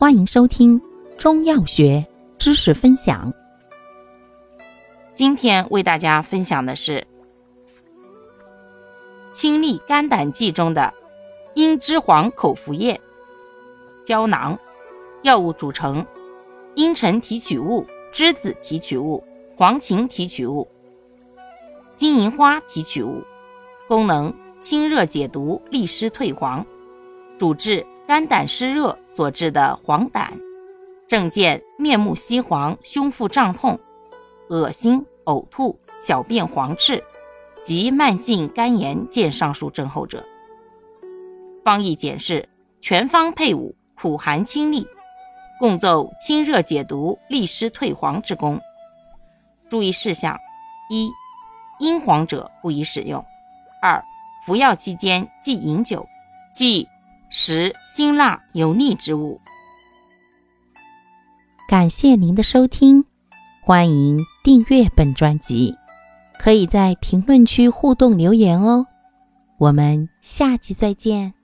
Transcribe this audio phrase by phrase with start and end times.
[0.00, 0.80] 欢迎收听
[1.18, 2.06] 中药学
[2.38, 3.34] 知识分享。
[5.12, 7.04] 今天为大家分享的是
[9.32, 10.94] 清利肝胆剂中的
[11.54, 12.98] 茵栀黄口服液
[14.04, 14.56] 胶囊。
[15.22, 16.06] 药物组成：
[16.76, 19.20] 茵陈提取物、栀子提取物、
[19.56, 20.64] 黄芩提取物、
[21.96, 23.20] 金银花提取物。
[23.88, 26.64] 功能：清热解毒、利湿退黄。
[27.36, 28.96] 主治肝胆湿热。
[29.18, 30.30] 所致的黄疸，
[31.08, 33.76] 症见面目稀黄、胸腹胀痛、
[34.48, 37.02] 恶心、呕吐、小便黄赤
[37.60, 40.24] 及慢性肝炎见上述症候者。
[41.64, 42.48] 方义简释：
[42.80, 44.86] 全方配伍，苦寒清利，
[45.58, 48.60] 共奏清热解毒、利湿退黄之功。
[49.68, 50.38] 注意事项：
[50.88, 51.10] 一、
[51.80, 53.20] 阴黄者不宜使用；
[53.82, 54.00] 二、
[54.46, 56.06] 服药期间忌饮酒，
[56.54, 56.88] 忌。
[57.30, 59.40] 食辛辣油腻之物。
[61.68, 63.04] 感谢您的收听，
[63.62, 65.74] 欢迎订阅本专辑，
[66.38, 68.86] 可以在评论区互动留言哦。
[69.58, 71.34] 我们下期再见。